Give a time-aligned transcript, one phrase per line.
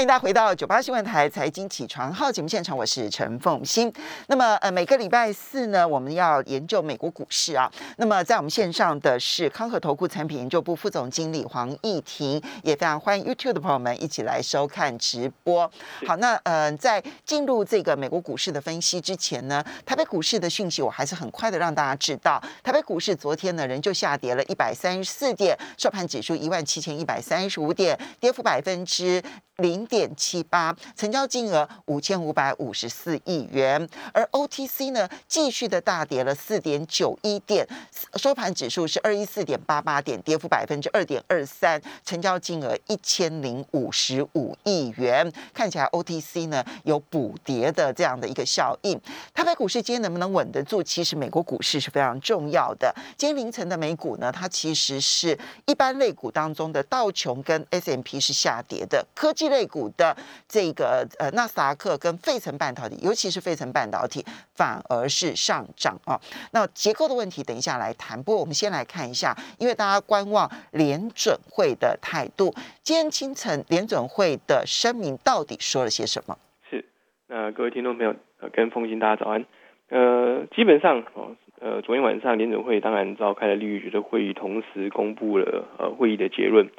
[0.00, 3.92] 欢迎大家回到九八新闻台财经起床号节目现场，我是陈凤欣。
[4.28, 7.70] 那么，呃，每个礼拜四呢，我们要研究美国股市啊。
[7.98, 15.70] 那么，在我们线上的是康和投顾产品研究部副总经理黄义婷，也非常欢迎 YouTube 的朋友们一起来收看直播。
[16.06, 22.42] 好，那呃，在进入这个美国股市的分析之前呢，台北股市的讯息我还是很快的让大家知道。
[22.62, 29.22] 台北股市昨天呢，仍旧下跌了一百三十四点，收盘指数一万七千一百三十五点，跌幅百分之。
[29.60, 37.68] 零点七八，成交金额五千五百五十四亿元，而 OTC 呢继续的大跌了四点九一点，
[38.14, 48.98] 收盘指数是二一四点八八点，跌幅百分之二点二三，成交金额一千零五十五亿元，看起来 OTC 呢有补跌的这样的一个效应。
[49.34, 50.82] 台北股市今天能不能稳得住？
[50.82, 52.94] 其实美国股市是非常重要的。
[53.18, 59.50] 今天凌晨的美股呢，它其实是一般类股当中的道琼跟 S M P 是下跌的，科技。
[59.50, 60.16] 类股的
[60.48, 64.24] 这个呃纳斯达克跟费城半导体，尤其是费城半导体
[64.54, 66.20] 反而是上涨啊。
[66.52, 68.22] 那结构的问题等一下来谈。
[68.22, 72.54] 不过我们先来看一下，因为大家观望联准会的态度。
[72.82, 76.36] 今天清晨联准会的声明到底说了些什么？
[76.68, 76.84] 是
[77.28, 79.44] 那各位听众朋友呃跟风行大家早安。
[79.88, 86.70] 呃，基本上哦呃昨天晚上联准会当然召开了利率局的会议，同时公布了呃会议的结论。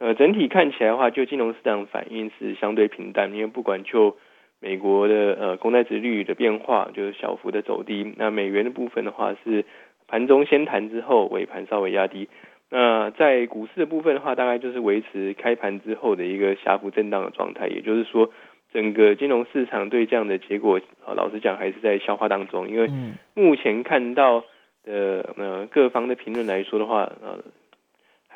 [0.00, 4.16] 呃，整体看起来的话，就金融市场反应是相对平淡，因为不管就
[4.60, 8.14] 美国的呃公债值率的变化，就是小幅的走低。
[8.16, 9.64] 那美元的部分的话，是
[10.06, 12.28] 盘中先弹之后，尾盘稍微压低。
[12.70, 17.66] 那在股市的部分的话，大概就是维持开盘之后的一个狭幅震荡的状态。
[17.66, 18.30] 也就是说，
[18.72, 22.68] 整个金融市场对这样的结果，呃，老实讲还是在消化当中。
[22.68, 22.88] 因为
[23.34, 24.44] 目前看到
[24.84, 27.42] 的呃各方的评论来说的话，呃。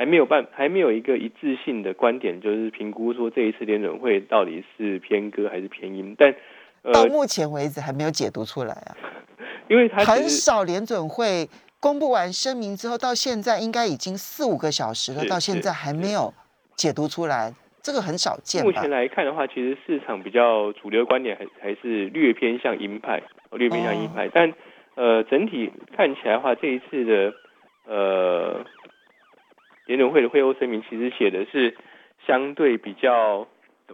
[0.02, 6.16] 还没有办，还没有一个一致性的观点，就是评估说这一次联准会到底是偏鸽还是偏鹰。
[6.18, 6.34] 但
[6.92, 8.96] 到目前为止还没有解读出来啊，
[9.70, 16.34] 因为它很少联准会公布完声明之后，到现在应该已经四五个小时了，到现在还没有
[16.74, 18.64] 解读出来，这个很少见。
[18.64, 23.22] 目前来看的话，其实市场比较主流观点还还是略偏向鹰派，
[23.52, 24.28] 略偏向鹰派。
[24.34, 24.52] 但
[24.96, 27.32] 呃，整体看起来的话，这一次的
[27.86, 28.66] 呃。
[29.86, 31.76] 联准会的会后声明其实写的是
[32.26, 33.48] 相对比较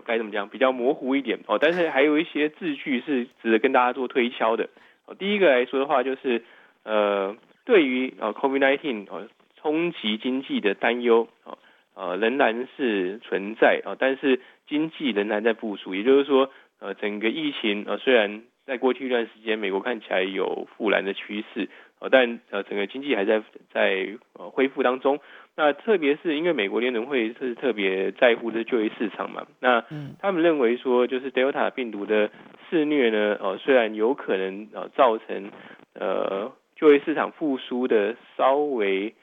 [0.04, 4.68] 该怎么讲，比较模糊一点哦，但是还有一些字句是值得跟大家做推敲的。
[5.06, 6.44] 哦，第一个来说的话，就是
[6.84, 11.58] 呃，对于呃 COVID-19 哦冲击经济的担忧哦
[11.94, 21.68] 呃仍然是存在啊，但是经济仍然在复苏，也就是说呃整个疫情呃虽然在过去一段时间美国看起来有复燃的趋势
[22.00, 23.42] 呃，但呃整个经济还在
[23.72, 25.20] 在呃恢复当中。
[25.56, 29.84] 那特别是因为美国联准会是特别在乎的就业市场嘛，那
[30.20, 32.30] 他们认为说就是 Delta 病毒的
[32.70, 35.50] 肆虐呢，呃虽然有可能呃造成
[35.94, 39.14] 呃就业市场复苏的稍微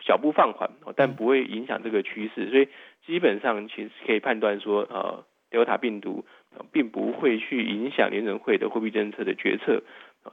[0.00, 2.68] 小步放缓，但不会影响这个趋势，所以
[3.06, 6.24] 基本上其实可以判断说呃 Delta 病毒
[6.72, 9.84] 并不会去影响联准会的货币政策的决策。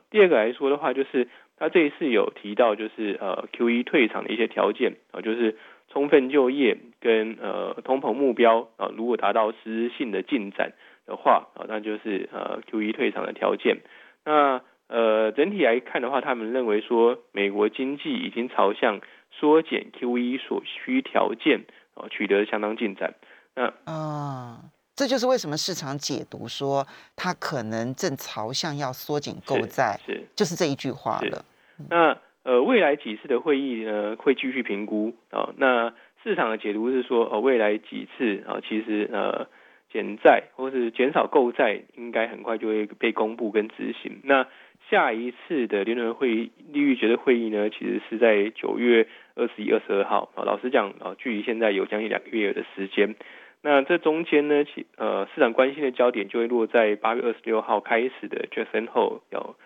[0.09, 1.27] 第二个来说的话就是。
[1.61, 5.57] 他这一次有提到，就是呃 Q E 退场的一些条件啊，就是
[5.89, 10.71] 充分就业跟呃通膨目标啊，如果达到实质性的进展
[11.05, 13.79] 的话啊，那就是呃 Q E 退场的条件。
[14.23, 23.15] 那呃整体来看的话，他们认为说美国经济已经朝向缩减 Q E 所需条件啊，取得相当进展。
[23.53, 24.61] 那啊。
[24.99, 31.45] 这就是为什么市场解读说它可能正朝向要缩紧购债，是就是这一句话了。
[31.89, 35.53] 那呃，未来几次的会议呢，会继续评估啊。
[35.55, 39.47] 那市场的解读是说，呃，未来几次啊，其实呃，
[39.93, 44.19] 减债或是减少购债，应该很快就会被公布跟执行。
[44.25, 44.47] 那
[44.89, 50.43] 下一次的联准会议利率决策会议呢，其实是在九月二十一、二十二号啊。
[50.43, 53.15] 老实讲啊，距离现在有将近两个月的时间。
[53.61, 59.57] 那这中间呢，其呃市场关心的焦点就会落在八月二十六号开始的 Jackson Hole 要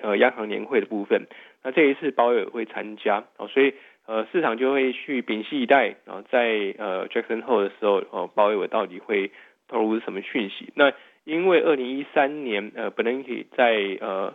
[0.00, 1.26] 呃央行年会的部分。
[1.62, 3.72] 那这一次鲍威尔会参加哦，所以
[4.06, 9.30] 呃市场就会去屏息以待啊，在呃 Jackson Hole 的时候哦，鲍威尔到底会
[9.66, 10.70] 透露什么讯息？
[10.74, 10.92] 那
[11.24, 14.34] 因为二零一三年呃本来可以在呃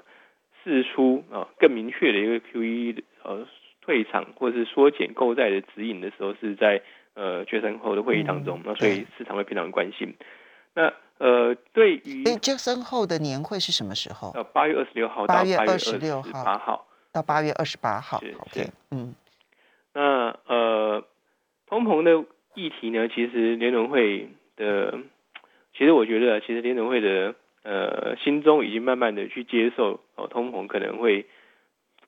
[0.63, 3.47] 释出啊更明确的一个 QE 呃
[3.81, 6.81] 退场或是缩减购债的指引的时候是在。
[7.15, 10.15] 呃，决胜后的会议当中，那所以市场会非常关心。
[10.73, 14.31] 那呃，对于决胜后的年会是什么时候？
[14.33, 18.17] 呃，八月二十六号到八月二十六号八号到八月二十八号。
[18.39, 19.13] OK，嗯。
[19.93, 21.03] 那呃，
[21.67, 22.25] 通膨的
[22.55, 24.97] 议题呢，其实联总会的
[25.77, 31.27] 其实我觉得，其实联准会的呃心中已经慢慢的去接受哦，通膨可能会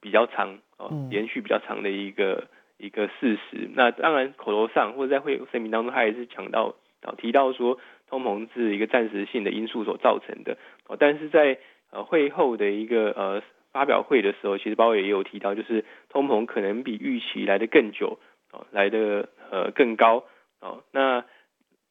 [0.01, 3.69] 比较长哦，延续比较长的一个一个事实。
[3.73, 7.79] 那当然口头上或者在会声明当中，他也是讲到啊提到说
[8.09, 10.57] 通膨是一个暂时性的因素所造成的
[10.87, 11.57] 哦，但是在
[11.91, 13.41] 呃会后的一个呃
[13.71, 18.19] 发表会的时候，其实鲍威也有提到，就是通膨可能比预期来的更久
[18.51, 20.23] 哦，来的呃更高
[20.61, 21.25] 哦，那。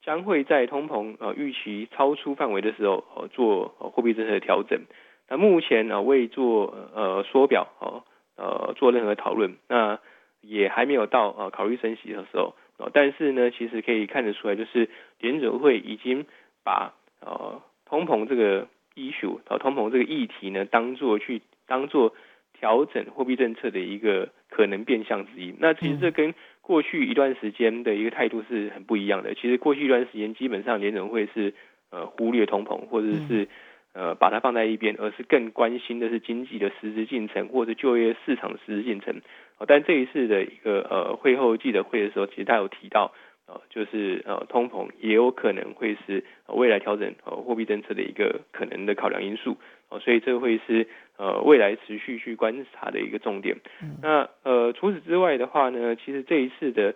[0.07, 4.83] 将会在通膨呃预期超出范围的时候，呃做货币政策的调整。
[5.31, 8.05] 那目前呢未做呃缩表哦
[8.37, 9.99] 呃做任何讨论，那
[10.47, 12.55] 也还没有到呃考虑升息的时候。
[12.77, 14.89] 哦，但是呢，其实可以看得出来，就是
[15.21, 16.27] 联准会已经
[16.65, 22.17] 把呃通膨这个 issue 啊通膨这个议题呢，当做去当做
[22.59, 25.55] 调整货币政策的一个可能变相之一。
[25.61, 29.35] 那其实这跟过去一段时间的一个态度是很不一样的。
[29.35, 31.55] 其实过去一段时间，基本上联准会是
[31.93, 33.47] 呃忽略通膨，或者是
[33.93, 39.21] 呃把它放在一边，而是更关心的是经济的实质进程，或者就业市场实质进程。
[39.67, 43.13] 但这一次的一个呃会后记者会的时候，其实他有提到，
[43.47, 49.57] 呃，就是呃通膨也有可能会是未来调整呃货币政策的一个可能的考量因素。
[49.91, 53.57] 哦，所以这会是呃未来持续去观察的一个重点。
[54.03, 56.95] 那呃除此之外的话呢，其实这一次的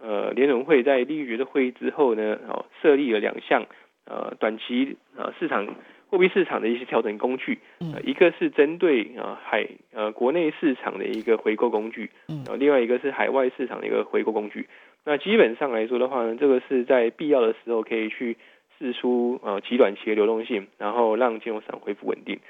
[0.00, 3.64] 呃联总会在利率决的会议之后呢，哦设立了两项
[4.04, 5.76] 呃短期呃市场
[6.14, 7.58] 货币市场的一些调整工具。
[7.80, 12.10] 嗯，一个是针对啊海呃国内市场的一个回购工具。
[12.28, 14.68] 嗯，然后另外一个是海外市场的一个回购工具。
[15.04, 18.36] 那基本上来说的话呢，这个是在必要的时候可以去。
[18.76, 22.40] 释出呃极短期的流动性，然后让金融市场恢复稳定。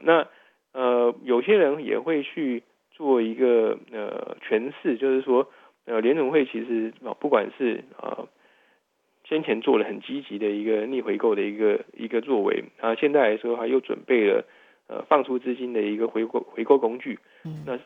[0.00, 0.26] 那
[0.72, 5.50] 呃有些人也会去做一个呃诠释，就是说
[5.84, 8.26] 呃联总会其实啊不管是呃
[9.28, 14.44] 先前做了很积极的一个逆回购的一个一个作为啊，现在来说他又准备了
[14.88, 17.18] 呃放出资金的一个回购回购工具。
[17.66, 17.78] 那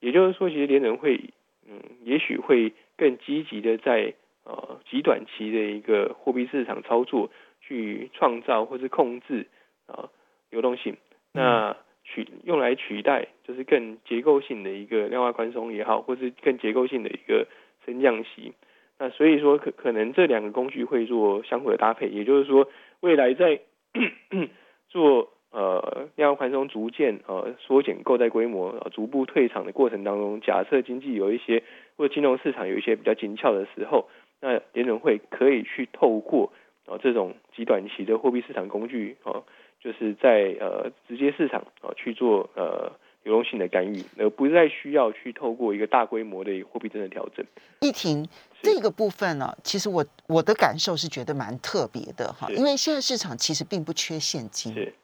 [0.00, 1.30] 也就是说，其实联总会
[1.68, 4.14] 嗯也许会更积极的在。
[4.44, 7.30] 呃，极短期的一个货币市场操作，
[7.60, 9.46] 去创造或是控制
[9.86, 10.08] 啊
[10.48, 10.96] 流动性，
[11.34, 17.46] 那取用来取代就是更结构性的一个量化宽松也好，或是更结构性的一个
[17.84, 18.54] 升降息。
[18.98, 22.68] 那所以说可可能这两个工具会做相互的搭配，也就是说
[23.00, 23.60] 未来在
[24.88, 31.62] 做呃量化宽松逐渐呃缩减购债规模，逐步退场的过程当中，假设经济有一些
[31.96, 34.08] 或者金融市场有一些比较紧俏的时候。
[34.40, 36.52] 那联准会可以去透过
[36.86, 39.42] 啊这种极短期的货币市场工具啊，
[39.80, 42.92] 就是在呃直接市场啊去做呃
[43.28, 47.44] 流动性的干预，而不再需要去透过一个大规模的货币政策调整。
[47.80, 48.26] 一停
[48.62, 54.72] 这个部分呢，其实我我的感受是觉得蛮特别的哈，因为现在市场其实并不缺现金。
[54.72, 54.94] 是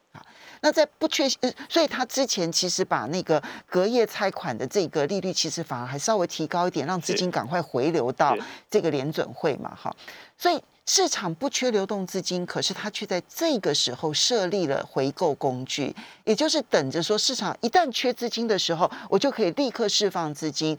[0.61, 1.29] 那在不缺，
[1.69, 8.35] 所以他之前其实把那个隔夜拆款的这个利率，其实反而还稍微提高一点，让资金赶快回流到
[8.67, 9.95] 这个联准会嘛，哈。
[10.37, 20.77] 所以市场不缺流动资金，可是他却在这个时候设立了回购工具，也就是等着说市场一旦缺资金的时候，我就可以立刻释放资金。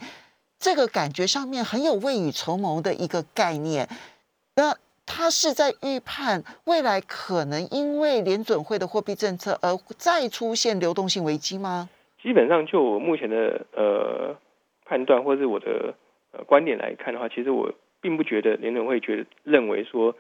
[0.59, 3.89] 这个感觉上面很有未雨绸缪的一个概念。
[4.57, 4.77] 那。
[5.09, 11.89] 他是在预判未来可能因为联准会的货币政策而再出现流动性危机吗？
[12.21, 14.37] 基本上，就我目前的呃
[14.85, 15.95] 判断或者我的
[16.33, 17.73] 呃观点来看的话，其实我
[18.07, 20.15] 并不觉得联准会觉得认为说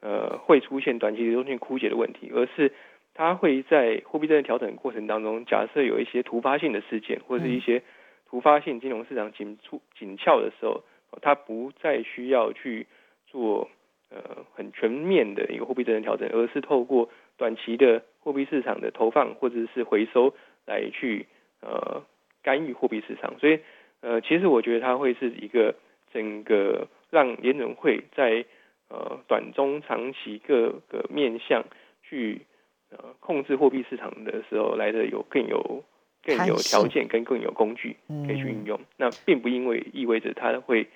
[0.00, 2.72] 呃会出现短期流动性枯竭的问题，而是
[3.12, 7.82] 它会在货币政策调整过程当中，假设有一些突发性的事件或者一些
[8.30, 10.82] 突发性金融市场紧出紧俏的时候，
[11.20, 12.86] 它不再需要去
[13.26, 13.68] 做。
[14.08, 20.32] 呃，很全面的一个货币政策调整，而是透过短期的货币市场的投放或者是回收
[20.64, 21.26] 来去
[21.60, 22.04] 呃
[22.40, 23.36] 干预货币市场。
[23.40, 23.58] 所以
[24.02, 25.74] 呃，其实我觉得它会是一个
[26.12, 28.44] 整个让联准会在
[28.90, 31.64] 呃短中长期各个面向
[32.02, 32.42] 去
[32.90, 35.82] 呃控制货币市场的时候来的有更有
[36.22, 37.96] 更有条件跟更有工具
[38.26, 38.78] 可以去运用。
[38.98, 40.86] 那并不因为意味着它会。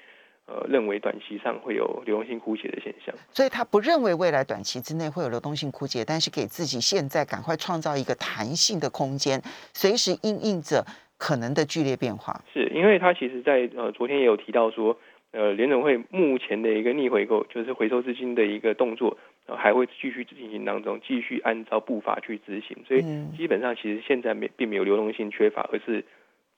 [0.46, 9.40] 呃，认为短期上会有流动性枯竭的现象，所以他不认为未来短期之内会有流动性枯竭，但是给自己现在赶快创造一个弹性的空间，
[9.72, 10.84] 随时应应着
[11.16, 12.42] 可能的剧烈变化。
[12.52, 14.98] 是因为他其实，在呃昨天也有提到说，
[15.32, 22.76] 呃联总会目前的一个逆回购，就是回收资金的一个动作，还会继续进行当中，继续按照步伐去执行。
[22.86, 23.02] 所以
[23.36, 26.04] 基本上其实现在没并没有流动性缺乏，而是。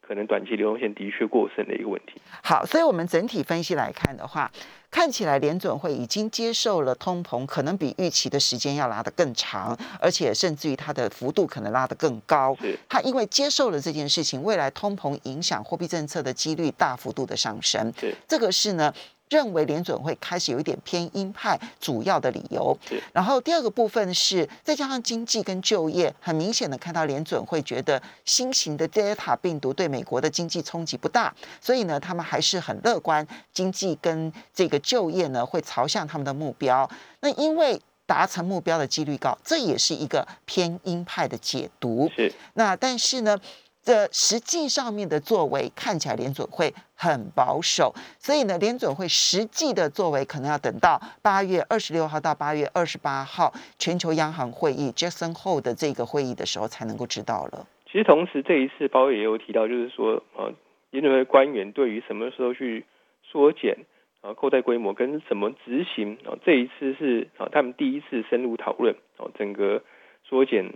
[0.07, 2.21] 可可能短期流动性的确过剩的一个问题。
[2.43, 4.53] 好，所以我们整体分析来看的话，
[4.91, 12.55] 看起来联准会已经接受了通膨可能比预期的时间要拉得更长，而且甚至于它的幅度可能拉得更高。
[12.61, 17.91] 是它因为接受了这件事情，未来通膨影响货币政策的几率大幅度的上升。
[17.99, 18.93] 是这个是呢。
[19.33, 23.03] 认为联准会开始有一点偏鹰派，主要的理由是。
[23.15, 36.89] 然后第二个部分是再加上经济跟就业，很明显的看到联准会觉得新型的 Delta 病毒对美国的经济冲击不大，所以呢，他们还是很乐观，经济跟这个就业呢会朝向他们的目标。
[37.21, 42.11] 那因为达成目标的几率高，这也是一个偏鹰派的解读。
[42.15, 43.39] 是那但是呢，
[43.83, 57.67] 这实际上面的作为看起来联准会很保守，所以呢，联准会实际的作为可能要等到八月二十六号到八月二十八号全球央行会议 Jackson 后的这个会议的时候才能够知道了。
[57.91, 60.53] 其实同时这一次包也有提到，就是说呃，
[60.91, 62.85] 联准会官员对于什么时候去
[63.25, 63.79] 缩减
[64.21, 69.83] 啊购债规模跟怎么执行啊，这一次是啊他们第一次深入讨论哦整个
[70.23, 70.73] 缩减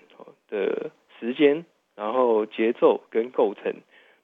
[0.51, 0.91] 的
[1.21, 1.65] 时间。
[1.97, 3.73] 然后节奏跟构成，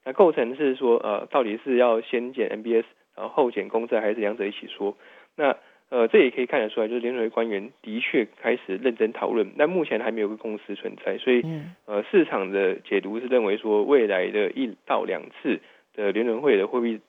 [0.05, 2.83] 那构成是说，呃，到底是要先减 MBS，
[3.15, 4.97] 然后后减公债，还是两者一起说？
[5.35, 5.55] 那
[5.89, 11.43] 呃，这也可以看得出来，就是联储会官员的确开始认真讨论，但目前还没有个共识存在，所以
[11.85, 15.59] 呃，市场的解读是认为说，未来的一到两次
[15.93, 16.99] 的联准会的货币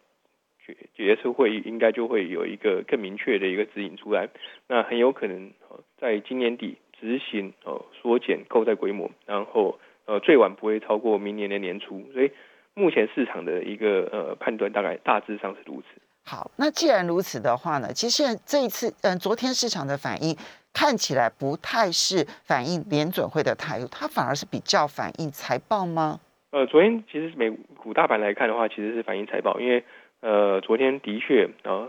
[0.65, 4.29] 决决策会议，应该就会有一个更明确的一个指引出来，
[4.69, 5.51] 那很有可能
[5.99, 9.79] 在今年底执行哦缩减购债规模，然后。
[10.07, 12.31] 呃，最晚不会超过明年的年初，所以
[12.75, 16.01] 目前市场的一个呃判断大概大致上是如此。
[16.25, 20.37] 好，那既然如此的话呢，其实这一次，嗯，昨天市场的反应
[20.73, 26.21] 看起来不太是反映联准会的态度，它反而是比较反映财报吗？
[26.51, 29.85] 呃，昨天其实美股大盘来看的话，其实是反映财报，因为
[30.21, 31.89] 呃，昨天的确啊，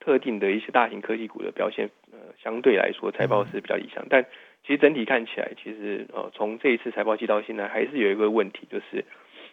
[0.00, 4.24] 特定的一些大型科技股的表现，呃，相对来说财报是比较理想，但。
[4.64, 9.04] 其实整体看起来，其实呃，从这一次财报季到现在，还是有一个问题，就是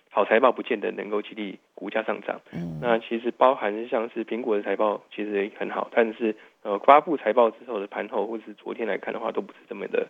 [0.09, 2.41] 好财报不见得能够激励股价上涨。
[2.51, 10.07] 嗯，那其实包含像是苹果的财报其实也很好，但是呃，发布财报之后的盘后或者是昨天来看的话，都不是这么的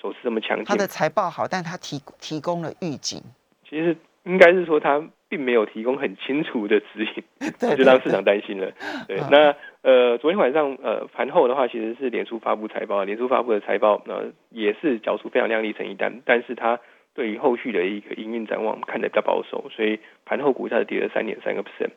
[0.00, 0.64] 走势这么强劲。
[0.64, 3.20] 它的财报好，但它提提供了预警。
[3.68, 5.02] 其实应该是说它。
[5.32, 8.70] 并没有提供很清楚的指引， 就让市场担心了。
[9.08, 16.78] 对，那呃，昨天晚上呃盘后的话，其实是脸书发布财报，脸书发布的财报呃也是缴出非常亮丽成一单，但是它
[17.14, 21.92] 对于后续的一个营运展望看得比较保守，所以盘后股价跌了三点三个 percent。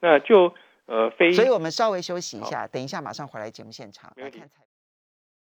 [0.00, 0.54] 那就
[0.86, 4.62] 呃非，所以我们稍微休息一下，等一下马上回来节目现场来看财。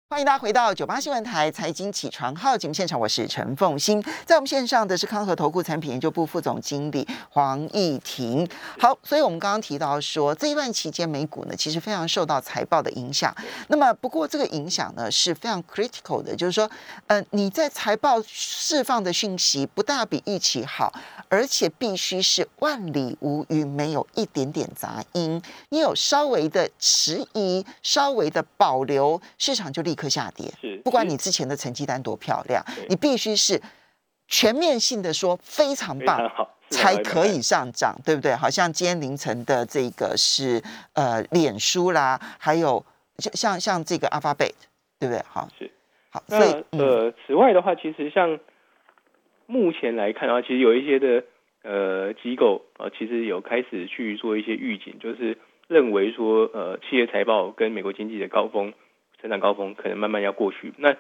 [0.10, 8.48] 欢迎大家回到九八新闻台财经起床号节目现场，我是陈凤欣，在我们线上的是康和投顾产品研究部副总经理黄义婷。
[8.80, 13.36] 好，所以我们刚刚提到说，这一段期间美股呢，其实非常受到财报的影响。
[13.68, 16.72] 那么，不过这个影响呢是非常 critical 的，就是说，
[17.08, 20.94] 呃，你在财报释放的讯息不但比预期好，
[21.28, 25.42] 而且必须是万里无云，没有一点点杂音。
[25.68, 29.97] 你有稍微的迟疑，稍微的保留，市场就立。
[29.98, 33.62] 刻下跌，是不管你之前的成绩单多漂亮，你必须是
[34.28, 36.22] 全面性的说非常棒，
[36.70, 38.36] 才可以上涨，对不对？
[38.36, 40.62] 好像今天凌晨的这个是
[40.94, 42.86] 呃脸书啦，还有
[43.18, 44.54] 像像像这个 Alphabet，
[45.00, 45.22] 对不对？
[45.28, 45.72] 好，是
[46.10, 46.22] 好。
[46.28, 46.38] 那
[46.78, 48.40] 呃，此外的话，其实像
[49.46, 51.24] 目前来看的话，其实有一些的
[51.64, 55.38] 呃机构啊，其实有开始去做一些预警，就是
[55.68, 58.74] 认为说呃企业财报跟美国经济的高峰。
[59.22, 60.96] 成长高峰可能慢慢要过去，那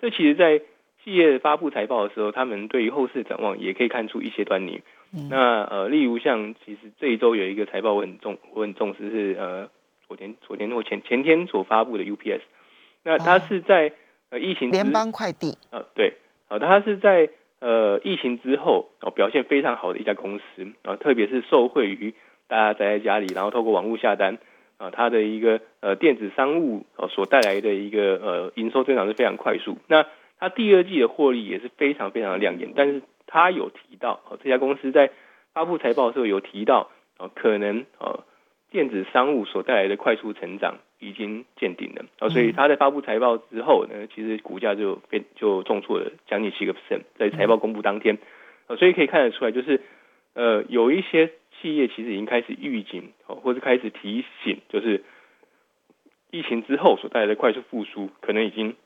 [0.00, 0.58] 这其实，在
[1.02, 4.82] 企业发布财报的时候，他们对于后市展望也可以看出一些端倪。
[5.28, 9.68] 那呃，例如像其实这一周有一个财报我很重我很重视是呃
[10.06, 12.40] 昨天昨天或前前天所发布的 UPS，
[13.02, 13.92] 那它是在
[14.30, 15.56] 呃疫情联邦快递。
[15.70, 16.14] 呃对，
[16.48, 20.66] 呃它是在呃疫情之后哦表现非常好的一家公司。
[20.82, 22.14] 啊，特别是受惠于
[22.46, 24.38] 大家宅在家里，然后透过网络下单。
[24.80, 29.76] 啊，它的一个呃电子商务呃所带来的一个呃营收增长是非常快速。
[29.88, 30.06] 那
[30.38, 32.72] 它第二季的获利也是非常非常的亮眼。
[32.74, 35.10] 但是它有提到，哦这家公司在
[35.52, 38.24] 发布财报的时候有提到，哦可能呃
[38.70, 42.06] 电子商务所带来的快速成长已经见顶了。
[42.18, 48.16] 哦，所以它在发布财报之后呢，其实股价就变就重挫了将近七个 percent，在财报公布当天。
[48.66, 49.82] 呃，所以可以看得出来，就是
[50.32, 51.32] 呃有一些。
[51.60, 55.02] 企业其实已经开始预警，或者开始提醒，就是
[56.30, 58.76] 疫情之后所带来的快速复苏，可能已经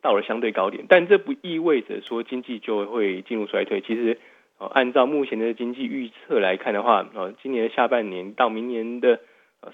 [0.00, 0.86] 到了相对高点。
[0.88, 3.80] 但这不意味着说经济就会进入衰退。
[3.80, 4.18] 其实，
[4.58, 9.20] 哦，按照目前的经济预测来看的话，呃，今年的下半年到明年的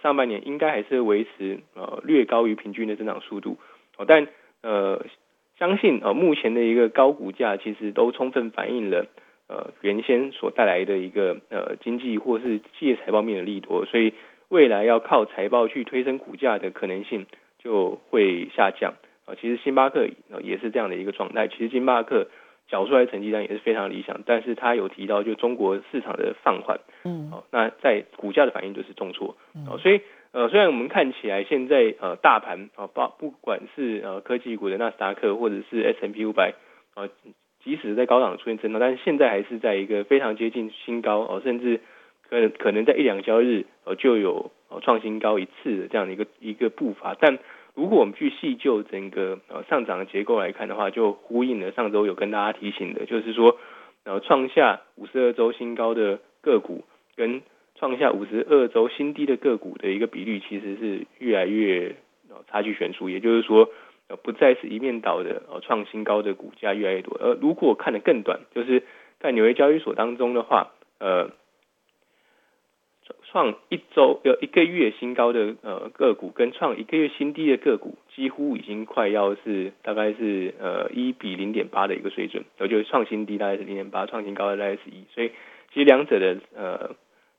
[0.03, 3.59] 上半年应该还是维持呃略高于平均的增长速度。
[3.97, 4.27] 哦，但
[4.63, 5.07] 呃，
[5.59, 9.07] 相信呃目前的一个高股价其实都充分反映了
[9.55, 14.13] 呃原先所带来的一个呃经济或是企业财报面的利多，所以
[14.49, 17.27] 未来要靠财报去推升股价的可能性
[17.59, 18.95] 就会下降。
[19.27, 20.09] 啊，其实星巴克
[20.43, 21.49] 也是这样的一个状态。
[21.49, 22.27] 其实星巴克
[22.69, 36.53] 缴出来成绩单也是非常理想，但是他有提到就中国市场的放缓，嗯，哦，那在股价的反应就是重挫，哦，所以呃，虽然我们看起来现在呃大盘啊，不不管是呃科技股的纳斯达克或者是 S M P 五百
[36.95, 37.09] 啊，
[37.65, 41.81] 即使在高档出现震荡，但是现在还是在一个非常接近新高哦，甚至
[42.29, 44.53] 可能可能在一两交易日呃就有
[44.83, 47.39] 创新高一次的这样的一个一个步伐，但
[47.75, 53.57] 如果我们去细究整个呃上涨的结构来看的话，就呼应了上周有跟大家提醒的，就是说，
[54.05, 56.85] 然后创下五十二周新高的个股
[57.17, 57.43] 跟
[57.77, 61.97] 创下五十二周新低的个股的一个比率，其实是越来越
[62.49, 63.09] 差距悬殊。
[63.09, 63.69] 也就是说，
[64.15, 67.19] 呃不再是一面倒的呃创新高的股价越来越多。
[67.21, 68.85] 而如果看得更短，就是
[69.19, 71.31] 在纽约交易所当中的话，呃。
[73.27, 85.33] 创一周有一个月新高的呃个股，跟创一个月新低的个股，几乎已经快要是大概是呃一比零点八的一个水准，我觉得创新低大概是零点八，创新高大概是一，所以
[85.73, 86.95] 其实两者的呃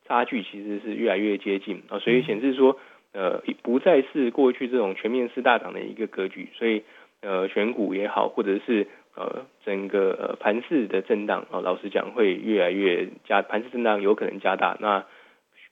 [0.06, 2.78] 差距其实是越来越接近啊，所以显示说
[3.16, 6.84] 呃不再是过去这种全面式大涨的一个格局，所以
[7.22, 15.06] 呃选股也好，或者是呃整个呃盘势的震荡啊，老实讲会越来越加盘势震荡有可能加大那。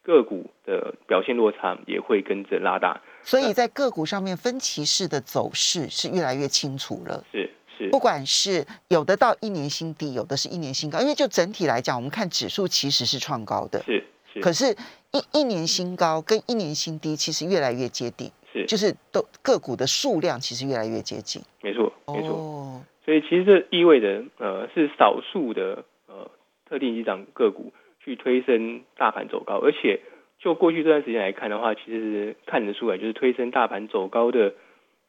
[0.05, 7.23] 个股的表现落差也会跟着拉大，所以在个股上面分歧式的走势是越来越清楚了。
[7.31, 13.81] 是是，不管是有的到一年新低，有的是一年新高，因为就整体来讲，我们看指数其实是创高的。
[13.83, 14.75] 是是，可是
[15.13, 21.41] 一一年新高跟一年新低其实越来越接近，是就是都个股的数量其实越来越接近。
[21.61, 26.29] 没错没错，所以其实这意味着呃是少数的呃
[26.67, 27.71] 特定几档个股。
[28.05, 30.01] 去推升大盘走高，而且
[30.37, 34.53] 就过去这段时间来看的话，其实看得出来，就是推升大盘走高的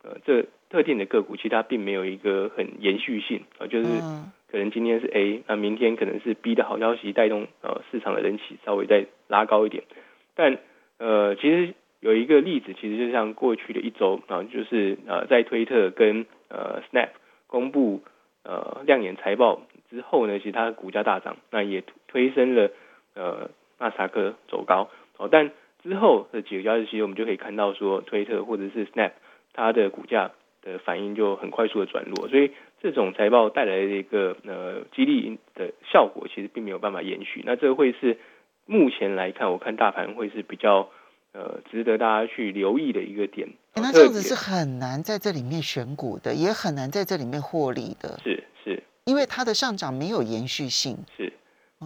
[0.05, 3.89] 呃这特定的个股，其实它并没有一个很延续性啊，就是
[4.55, 9.83] 可能今天是 A，那明天可能是 B 的好消息带动呃市场的人气稍微再拉高一点，
[10.37, 10.59] 但
[10.99, 17.09] 呃其实有一个例子，其实就像过去的一周啊，就是呃在推特跟呃 Snap
[17.49, 18.03] 公布
[18.45, 22.71] 呃亮眼财报之后呢，其实它的股价大涨，那也推升了。
[23.17, 24.89] 呃，纳斯达克走高
[25.19, 25.51] 哦，但
[25.83, 29.13] 之后的几个交易日，我们就可以看到说，推特或者是 Snap
[29.53, 30.31] 它的股价
[30.63, 32.53] 的反应就很快速的转弱，所以
[32.85, 37.43] 这种财报带来的一个呃激励的效果，其实并没有办法延续。
[37.47, 38.19] 那这会是
[38.67, 40.91] 目前来看，我看大盘会是比较
[41.33, 43.49] 呃值得大家去留意的一个点。
[43.75, 48.21] 那这样子是很难在这里面选股的，也很难在这里面获利的。
[48.23, 50.99] 是是，因为它的上涨没有延续性。
[51.17, 51.33] 是。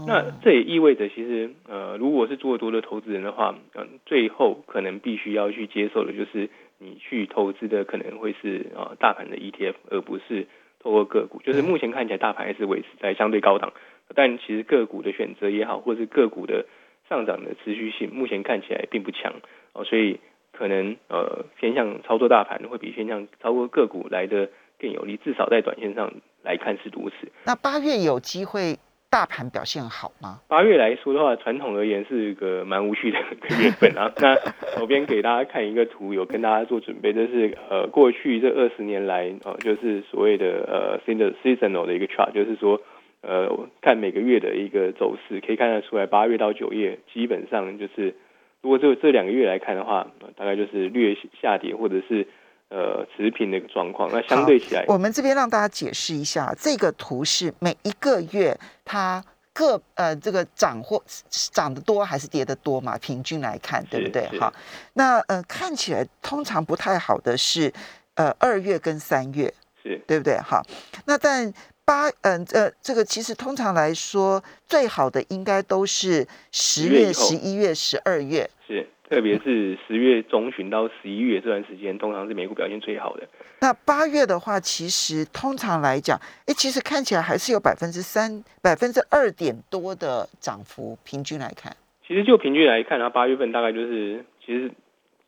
[0.04, 10.46] 那这也意味着，其实呃，如果是做多的投资人的话，嗯，最后可能必须要去接受的，就是你去投资的可能会是啊大盘的 ETF，而不是
[10.88, 11.42] 透过个股。
[11.42, 13.74] 就是目前看起来大盘还是维持在相对高档，
[14.14, 16.64] 但其实个股的选择也好，或者是个股的
[17.09, 19.35] 上涨的持续性，目前看起来并不强
[19.74, 20.18] 哦，所以
[20.53, 24.48] 可能呃偏向操作大盘会比偏向操作个股来的
[24.79, 26.11] 更有利，至少在短线上
[26.42, 27.31] 来看是如此。
[27.44, 28.79] 那八月有机会？
[29.11, 30.40] 大盘表现好吗？
[30.49, 33.18] 八月来说的话，传统而言是一个蛮无趣的
[33.62, 34.12] 月份啊。
[34.21, 34.37] 那
[34.81, 42.81] 我边给大家看一个图，有跟大家做准备，就是呃，过去这二十年来呃，就是所谓的呃 seasonal 的一个 chart，就是说
[43.23, 43.49] 呃，
[43.81, 48.14] 看每个月的一个走势，可以看得出来，八月到九月基本上就是，
[48.61, 52.27] 如果就这两个月来看的话，大概就是略下跌或者是。
[52.70, 58.54] 呃，持平的一个状况，那相对起来，我们这边让大家解释一下，这个图是每一个月
[58.85, 62.98] 它各呃这个涨或涨得多还是跌得多嘛？
[62.98, 64.28] 平均来看，对不对？
[64.38, 64.52] 哈，
[64.92, 67.72] 那呃看起来通常不太好的是
[68.16, 69.52] 呃二月跟三月，
[69.83, 70.37] 是对不对？
[70.38, 70.62] 哈，
[71.07, 71.50] 那但
[71.87, 78.87] 八嗯呃这个其实通常来说最好的应该都是十月、十一月、十二月，是。
[79.09, 83.27] 特别是十月中旬到十一月这段时间，通常是美股表现最好的。
[83.61, 91.75] 那八月的话，其实通常来讲，哎，其实看起来还是有百分之三、百分之二点多的涨幅，平均来看。
[92.07, 94.71] 其实就平均来看，然后八月份大概就是，其实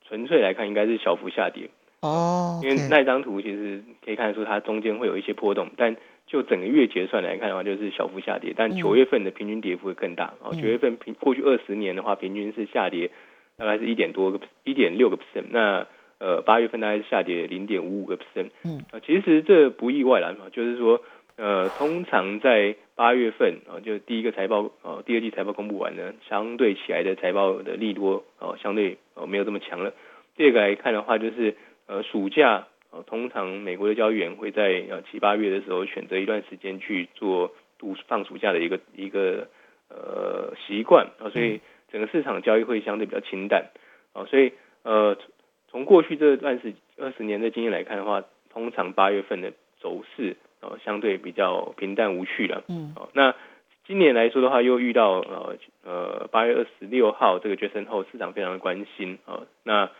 [0.06, 1.68] 纯粹来看应该是小幅下跌。
[2.00, 5.94] 哦，因为那张图其实可以看得出它中间会有一些波动，但
[6.26, 8.54] 就整个月结算来看的话，就是小幅下跌。
[8.56, 13.10] 但九月份的平均跌幅会更大哦，九月份平过去二十年的话，平均是下跌
[13.60, 15.44] 大概是一点多个一点六个 percent。
[15.50, 15.86] 那
[16.18, 18.50] 呃八月份大概是下跌零点五五个 percent。
[18.64, 21.00] 嗯，啊，其实这不意外啦，就是说
[21.36, 29.92] 呃，通常在八月份啊，就第一个财报啊，第二季财报公布完呢，相对起来的财报的利多哦，相对呃没有这么强了。
[30.36, 31.54] 第二个来看的话，就是
[31.86, 32.66] 呃暑假。
[32.92, 39.46] 呃，通常美国的交易员会在呃七八月的时候选择一段时间去做度放暑假的一个一个
[39.88, 41.60] 呃习惯啊，所以
[41.92, 43.70] 整个市场交易会相对比较清淡
[44.12, 45.16] 啊，所以呃
[45.68, 52.64] 从过去这段时二十年的经验来看的话，通常八月份的走势啊相对比较平淡无趣了。
[52.68, 53.34] 嗯，哦，那
[53.86, 59.90] 今年来说的话，又遇到呃呃八月二十六号这个决胜后，市场非常的关心啊，那。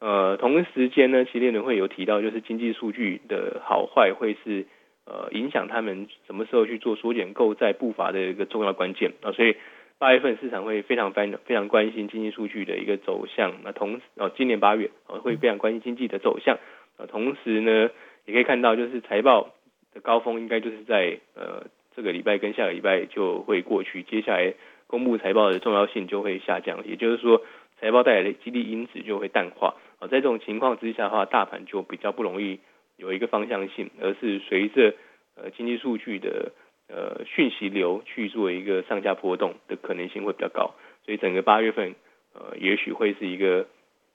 [0.00, 4.64] 呃，同时间呢，其实联准会有提到，就是经济数据的好坏会是
[5.04, 9.56] 呃影响他们什么时候去做缩减购债步伐的一个重要关键啊，所以
[9.98, 13.52] 八月份市场会非常非常非常关心经济数据的一个走向。
[13.64, 16.56] 那同哦，今年八月哦会非常关心经济的走向
[16.96, 17.90] 啊，同时呢
[18.24, 19.50] 也可以看到，就是财报
[19.92, 24.54] 的高峰应该就是在呃这个礼拜跟下个礼拜就会过去，接下来
[24.86, 27.42] 公布财报的重要性就会下降，也就是说
[27.80, 29.74] 财报带来的激励因子就会淡化。
[29.98, 32.60] 啊，在这种情况之下的话，大盘就比较不容易
[32.96, 34.94] 有一个方向性，而是随着
[35.34, 36.52] 呃经济数据的
[36.88, 40.74] 呃讯息流去做一个上下波动的可能性会比较高，
[41.04, 41.94] 所以整个八月份
[42.32, 43.66] 呃也许会是一个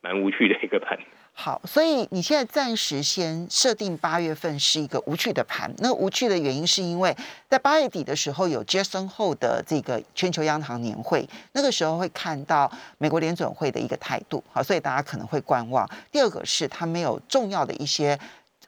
[0.02, 1.00] 蛮无趣的一个盘。
[1.36, 5.74] 好，所以你现在暂时先设定八月份是一个无趣的盘。
[5.80, 7.16] 那无趣的原因是因为
[7.50, 15.90] 在八月底的时候有 Jason 后的这个全球央行年会，那个时候会看到美国联准会的一个态度，好，所以大家可能会观望。
[16.12, 18.20] 第二个是它没有重要的一些，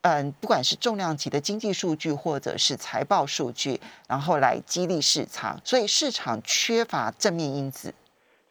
[0.06, 7.91] 嗯，不管是重量级的经济数据或者是财报数据，然后来激励市场，所以市场缺乏正面因子。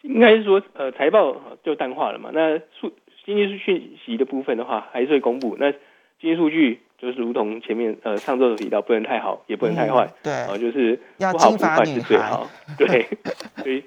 [0.03, 2.31] 应该是说，呃，财报就淡化了嘛？
[2.35, 2.93] 那数。
[3.27, 5.57] 经济讯息的部分的话，还是会公布。
[5.59, 5.73] 那
[6.21, 13.09] 经济数据就是如同前面呃上周有提到，不能太好，也不能太坏，对，啊，就是不好不坏是最好，对。
[13.65, 13.83] 所以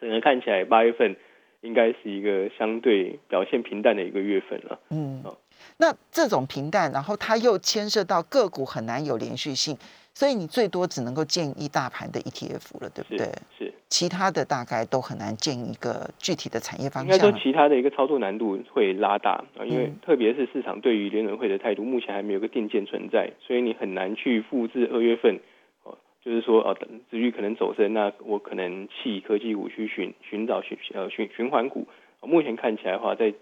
[0.00, 1.14] 整个看起来八月份
[1.66, 4.78] 应该是一个相对表现平淡的一个月份了。
[4.90, 5.22] 嗯，
[5.78, 9.76] 那这种平淡，然后它又牵涉到个股很难有连续性。
[10.14, 13.26] 所以你最多只能够建议大盘的 ETF 了，对不对？
[13.58, 17.14] 是，其他的大概都很难建一个具体的产业方向。
[17.14, 25.38] 应该说，其他的一个操作难度会拉大啊，因为特别是市场对于联准会的态度，目前还没有个定见存在，所以你很难去复制二月份哦，
[26.26, 26.76] 就是说哦，
[27.08, 31.86] 至于可能走升，那我可能弃科技股去寻寻找循呃循循环股。
[32.20, 33.32] 目前看起来的话，在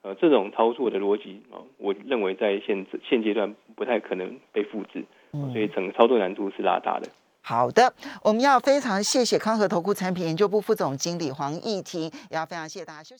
[0.00, 5.04] 呃这种操作的逻辑啊，我认为在现现阶段不太可能被复制。
[5.52, 7.06] 所以整个操作难度是拉大的。
[7.42, 7.92] 好的，
[8.24, 13.08] 我们要非常谢谢康和投顾产品研究部副总经理黄义婷，也要非常谢谢大家休息。